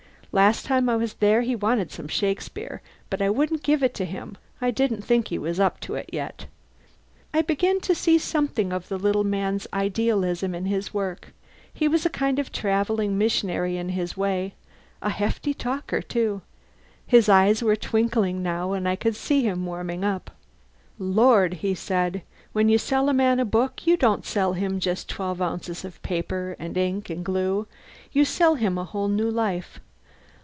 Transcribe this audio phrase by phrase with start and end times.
[0.33, 4.05] Last time I was there he wanted some Shakespeare, but I wouldn't give it to
[4.05, 4.37] him.
[4.61, 6.45] I didn't think he was up to it yet."
[7.33, 11.33] I began to see something of the little man's idealism in his work.
[11.73, 14.53] He was a kind of traveling missionary in his way.
[15.01, 16.41] A hefty talker, too.
[17.05, 20.31] His eyes were twinkling now and I could see him warming up.
[20.97, 22.21] "Lord!" he said,
[22.53, 26.01] "when you sell a man a book you don't sell him just twelve ounces of
[26.03, 27.67] paper and ink and glue
[28.13, 29.81] you sell him a whole new life.